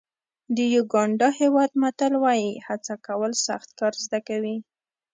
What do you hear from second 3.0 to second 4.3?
کول سخت کار زده